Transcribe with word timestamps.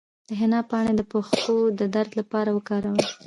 د 0.27 0.29
حنا 0.39 0.59
پاڼې 0.69 0.93
د 0.97 1.01
پښو 1.11 1.57
د 1.79 1.81
درد 1.95 2.11
لپاره 2.19 2.49
وکاروئ 2.57 3.03